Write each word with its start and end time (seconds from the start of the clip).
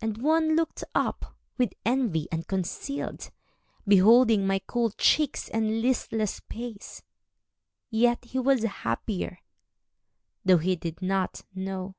And 0.00 0.16
one 0.16 0.56
looked 0.56 0.82
up, 0.94 1.36
with 1.58 1.74
envy 1.84 2.26
unconcealed, 2.32 3.30
Beholding 3.86 4.46
my 4.46 4.60
cool 4.66 4.92
cheeks 4.92 5.50
and 5.50 5.82
listless 5.82 6.40
pace, 6.40 7.02
Yet 7.90 8.24
he 8.24 8.38
was 8.38 8.62
happier, 8.62 9.40
though 10.42 10.56
he 10.56 10.74
did 10.74 11.02
not 11.02 11.44
know. 11.54 11.96